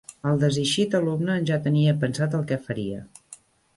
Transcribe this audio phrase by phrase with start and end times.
[0.29, 3.05] El deseixit alumne en ja tenia pensat el què faria.